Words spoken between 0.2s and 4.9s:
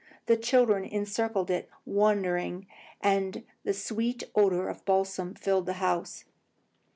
The children encircled it, wondering, and the sweet odour of the